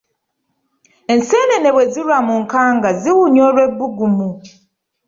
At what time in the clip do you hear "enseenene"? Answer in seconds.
1.13-1.69